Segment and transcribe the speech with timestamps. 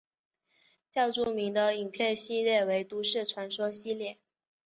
[0.89, 4.17] 较著名的影片系列为都市传说系列。